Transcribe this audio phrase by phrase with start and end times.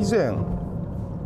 [0.00, 0.34] 以前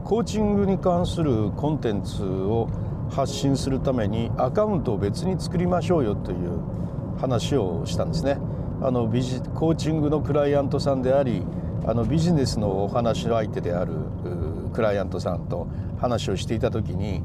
[0.02, 2.68] コーチングに関するコンテンツを
[3.08, 6.60] 発信するためにアカウントを別に作りましょうよという
[7.20, 8.36] 話をしたんですね。
[8.82, 11.46] あのビジコーチングのクライアントさんであり
[11.86, 13.92] あのビジネスのお話の相手である
[14.72, 15.68] クライアントさんと
[16.00, 17.22] 話をしていた時に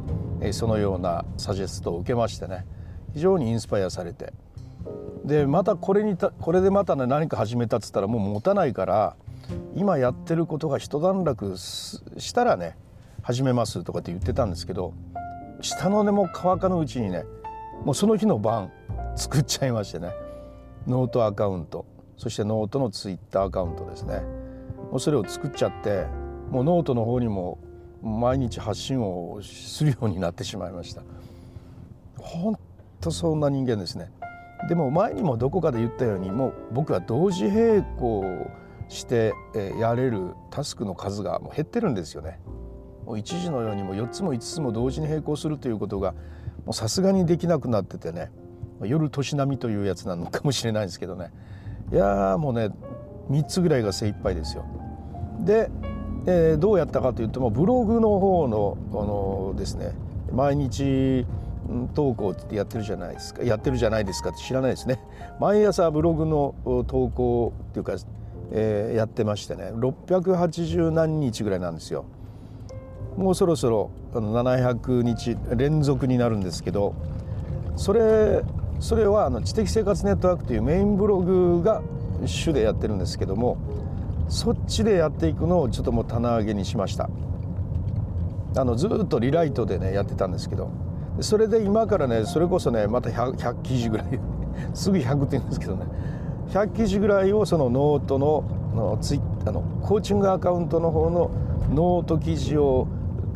[0.52, 2.68] そのようなサジェストを受けましてね
[3.16, 4.34] 非常にインスパイアされて。
[5.26, 9.16] でまたこれにたこれでまたね何か始めたっつったらもう持たないから
[9.76, 12.78] 今やってることが一段落したらね
[13.22, 14.94] 始めますとかって言ってたんですけど
[15.62, 17.24] 舌の根も乾かぬうちにね
[17.86, 18.72] もうその日の晩
[19.16, 20.12] 作っちゃいましてね
[20.88, 21.86] ノートアカウント
[22.20, 24.22] そしてノートのツイッターアカウントですね。
[24.92, 26.06] もうそれを作っちゃって
[26.50, 27.60] もうノートの方にも
[28.02, 31.02] 毎日発信をするようになってしまいました。
[32.18, 32.60] 本
[33.00, 34.12] 当そんな人間ですね。
[34.68, 38.52] でも前にもどこかで言ったようにもう僕は同時並行
[38.90, 39.34] して
[39.80, 42.40] やれるタスクの数がもう減ってるんですよね。
[43.06, 46.12] もう一時のようにも4つも5つも同時に並行するということが
[46.66, 48.32] もうさすがにできなくなっててね
[48.84, 51.32] 夜年並みというやつなのかもしれないですけどね。
[51.92, 52.70] いやもうね
[53.30, 54.66] 3つぐらいが精一杯ですよ。
[55.42, 55.70] で、
[56.26, 59.94] えー、どうやったかというともブログの方のあのですね
[60.34, 61.26] 毎日
[61.94, 63.44] 投稿ってやってるじゃないですか。
[63.44, 65.00] やってるじゃないですかって知らないですね。
[65.40, 66.56] 毎朝ブログの
[66.88, 67.94] 投稿っていうか、
[68.52, 69.72] えー、やってましてね。
[69.74, 72.06] 680何日ぐらいなんですよ。
[73.18, 76.96] もうそろそろ700日連続になるんですけど
[77.76, 78.44] それ
[78.80, 81.82] それはあの知的生活ネットワークというメインブログが
[82.26, 83.58] 主でやってるんですけども
[84.30, 87.10] そっちでやっていくのをちょっともう棚上げにしました。
[88.56, 90.72] あのずっとリライトでねやってたんですけど
[91.22, 94.20] それで今からねそれこそねまた 100, 100記事ぐらい
[94.74, 95.86] すぐ100って言うんですけどね。
[96.50, 101.32] 100記事ぐらいをそのノートののツイあのコーチングアカウントの方の
[101.72, 102.88] ノート記事を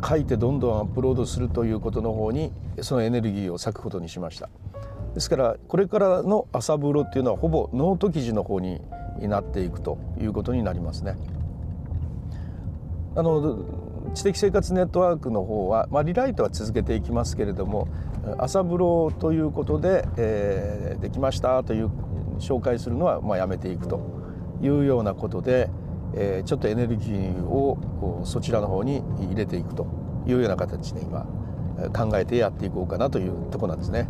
[0.06, 4.48] 書いてどんどんアップロードするということの方にそのエネルギーを割くことにしました。
[5.14, 8.80] ですからこれからの朝風呂っていうのはほぼノート記事の方に
[9.20, 11.16] なっていくということになりますね。
[13.16, 13.58] あの
[14.12, 17.88] 知的生活ネットワークの方は、まあ、リライトは続けていきますけれども
[18.38, 21.90] 朝風呂ということで、えー、できましたという
[22.38, 24.00] 紹介するのは、まあ、やめていくと
[24.62, 25.70] いうようなことで、
[26.14, 29.86] えー、ちょっとエネルギーをそちらの方に入れていくと
[30.26, 31.26] いうような形で今
[31.92, 34.08] 考えてやっていこうかなというとこなんですね。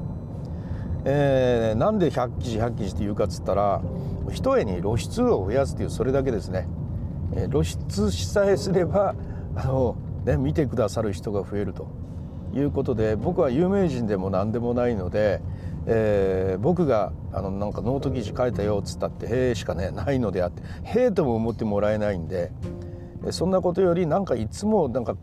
[1.07, 3.83] えー、なんで100記事100記事って言うかっつったら
[4.31, 6.67] ひとえに露出を増やすというそれだけですね。
[7.37, 9.15] え、露出さえすれば
[9.55, 11.89] あの、ね、見てくださる人が増えると
[12.55, 15.43] いうことで僕は有名人でも何でもないので、
[15.87, 22.53] えー、僕があのなんかノート記事書いたよっつったって「へえ」しかねないのであって「へえ」とも思ってもらえないんで
[23.31, 25.17] そんなことよりなんかいつもなんか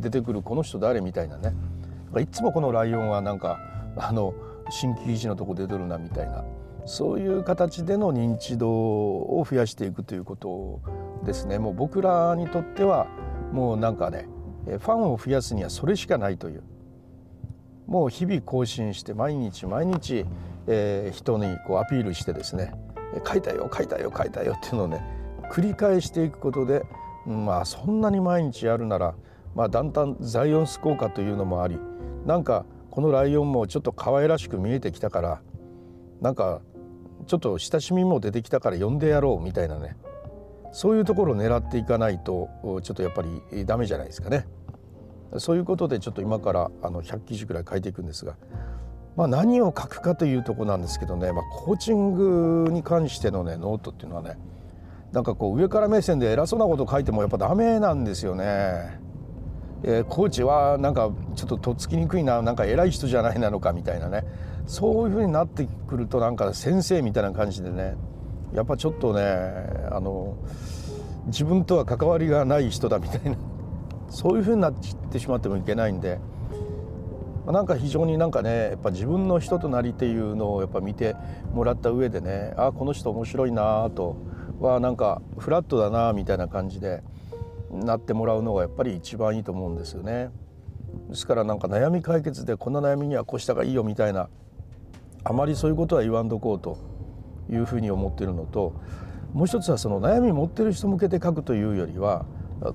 [0.00, 1.54] 出てくるこの人誰みたいなね。
[2.20, 3.58] いつもこのライオンはなんか
[3.96, 4.34] あの
[4.68, 6.44] 新規記事のとこ出てるなみたいな。
[6.84, 10.80] そういう形での認知度を増やしていくということ
[11.24, 11.58] ですね。
[11.58, 13.06] もう僕らにとっては
[13.52, 14.26] もうなんかね
[14.66, 16.62] ファンを増やすにはそれしかないという。
[17.92, 20.24] もう日々更新して毎日毎日、
[20.66, 22.72] えー、人にこうアピールしてですね
[23.30, 25.04] 書いたよ書いたよ書いたよっていうのをね
[25.52, 26.86] 繰り返していくことで
[27.26, 29.14] まあそんなに毎日やるなら、
[29.54, 31.78] まあ、だんだんザイオンス効果というのもあり
[32.24, 35.42] なんかこのライオンもちょっと可愛らしく見えてきたから
[36.22, 36.62] なんか
[37.26, 39.98] ちょっと親しみも出てきたから呼んでやろうみたいなね
[40.72, 43.20] そういうところを狙っていかないとちょっとやっぱ
[43.52, 44.46] りダメじゃないですかね。
[45.38, 48.36] そういうことでちょっと今からあの100記事ぐらい書いていくんですが、
[49.16, 54.38] まあ、何を書くかというとこなんですけどね、まあ、コーチングに関してのねノートっていうのはね
[55.12, 58.98] なんかこう上から目線で偉そうなこと書いてもやっぱダメなんですよね。
[59.84, 64.24] えー、コーチはなんかちょっととっつきにくいななんか偉い人じゃないなのかみたいなね。
[64.66, 67.94] そういうふうになってくるとなんか先生みたいな感じでね
[68.54, 69.22] やっぱちょっとね
[69.90, 70.36] あの
[71.26, 73.36] 自分とは関わりがない人だみたいな。
[74.12, 74.74] そういうふうになっ
[75.10, 76.20] てしまってもいけないんで
[77.46, 81.16] まなんか非常になんかねやっぱ自分の人となりっていうのをやっぱ見て
[81.54, 84.16] もらった上でねあこの人面白いなと
[84.60, 87.02] はなんかフラットだなみたいな感じで
[87.72, 90.30] なってもらうのがやっぱり一番いいと思うんですよね。
[91.08, 94.28] ですからなんか悩み解決でこんな悩みにはこうした方がいいよみたいな
[95.24, 96.76] あまりそういうことは言わんとこうと
[97.50, 98.74] いうふうに思っているのと
[99.32, 102.26] もう一つはその悩み持ってる人向けて書くというよりは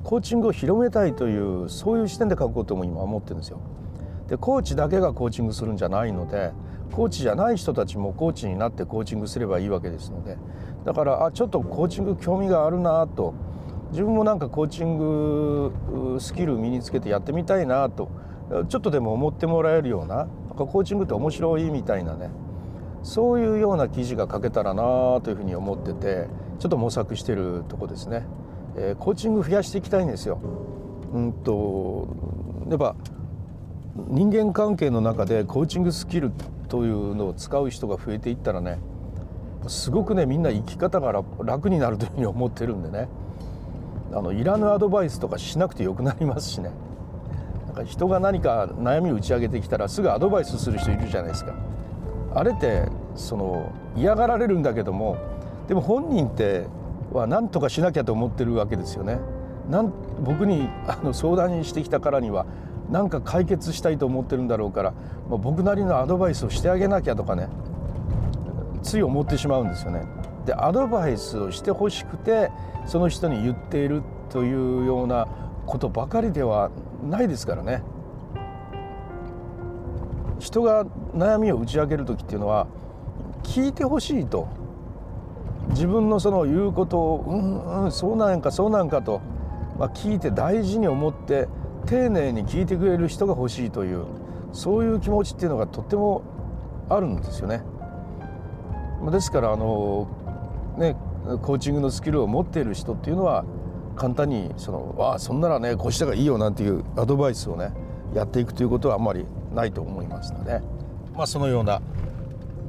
[0.03, 3.59] コーチングを広めたいというそういう視点で書くことも今思ってるんですよ。
[4.27, 6.51] でコーチだけがコーチングするんじゃないので
[6.91, 10.37] コーチじゃない人たちもコーチになってコーチングすればいいわけですので。
[10.83, 13.33] だからあちょっとコーチング興味があるなと。
[13.91, 15.71] 自分もなんかコーチング
[16.19, 18.09] スキル身につけてやってみたいなと。
[18.67, 22.29] ちょっとでも思ってもらえるようななんかコーチングって面白いみたいなね。
[23.03, 26.27] そういうような記事が書けたらなというふうに思ってて
[26.59, 28.25] ちょっと模索してるとこですね、
[28.77, 30.39] えー、コーチング増やしていきたいんですよ。
[31.13, 32.07] うんと
[32.69, 32.95] やっぱ
[33.95, 36.31] 人間関係の中でコーチングスキル
[36.68, 38.77] というのを使う人が増えていったらね
[39.68, 43.09] すごくねみんな生き方が楽になるというふうに思ってるんでね。
[44.13, 46.71] あのいらぬアドバイスとかしなくてよくなりますしね。
[47.65, 51.53] なんか人が何か悩みを打ち上げてきたらすぐアドバイスする人いるじゃないですか。
[52.33, 55.18] あれってその嫌がられるんだけども
[55.68, 56.68] でも本人って
[57.12, 59.19] は何とかしなきゃと思ってるわけですよね
[59.69, 62.45] なん僕にあの相談してきたからには
[62.89, 64.92] 何か解決したいと思ってるんだろうから、
[65.30, 67.50] まあ、僕なりのアドバイスをしてあげなきゃとかね
[68.81, 70.04] つい思ってしまうんですよね。
[70.45, 72.50] でアドバイスをしてほしくて
[72.86, 75.27] その人に言っているというような
[75.65, 76.71] ことばかりでは
[77.04, 77.83] ないですからね。
[80.39, 82.68] 人が悩みを打ち明ける時っていうのは
[83.44, 84.48] 聞いてほしいと
[85.69, 89.21] 自分のその言うことをうんうんそうなんかそうなんかと、
[89.77, 91.47] まあ、聞いて大事に思って
[91.85, 94.05] 丁寧に聞いてくれる人が欲しいという
[94.51, 96.21] そういう気持ちっていうのがとっても
[96.89, 97.63] あるんですよね。
[99.11, 100.07] ですからあの、
[100.77, 100.95] ね、
[101.41, 103.45] コーチングのスキルを持っている人っていうのは
[103.95, 107.71] 簡単にその「ああそんならねこうしたらいいよ」なんていうアドバイスをね
[108.13, 110.61] やっていくということはあんまりないと思いますので、
[111.15, 111.81] まあ、そのような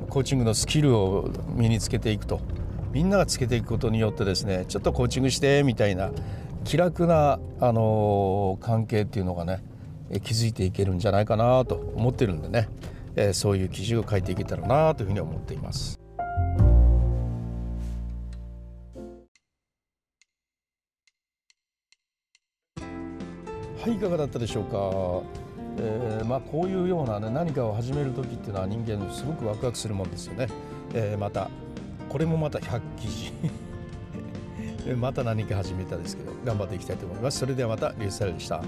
[0.08, 2.40] コーチングのスキルを身につけていくと
[2.92, 6.10] みんながつけていくことによってですねちょっとコーチングしてみたいな
[6.64, 9.62] 気楽な、あの関係っていうのがね
[10.22, 12.68] 築いていけるんじゃないかなと思ってるんでね、
[13.16, 15.98] えそういう記事を書いていけたらなというふうに思っています。
[23.80, 25.22] はいいかがだったでしょうか、
[25.78, 30.48] えー、まあ、こういうような、ね、何かを始める時っていうのは人間すごくワクワクするもんですよね、
[30.92, 31.48] えー、また
[32.08, 33.32] これもまた100記事
[34.96, 37.38] また何か始めたですけど頑張っていきたいと思います。
[37.40, 38.62] それではまたリューサルでした。